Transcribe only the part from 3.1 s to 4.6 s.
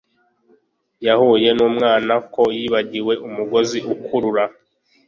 umugozi ukurura